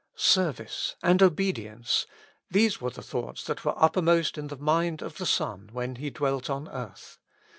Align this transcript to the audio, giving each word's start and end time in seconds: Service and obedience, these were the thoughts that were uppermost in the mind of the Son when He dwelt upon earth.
Service 0.15 0.95
and 1.03 1.21
obedience, 1.21 2.07
these 2.49 2.81
were 2.81 2.89
the 2.89 3.03
thoughts 3.03 3.43
that 3.43 3.63
were 3.63 3.75
uppermost 3.77 4.35
in 4.35 4.47
the 4.47 4.57
mind 4.57 5.03
of 5.03 5.17
the 5.19 5.27
Son 5.27 5.69
when 5.73 5.97
He 5.97 6.09
dwelt 6.09 6.49
upon 6.49 6.69
earth. 6.69 7.19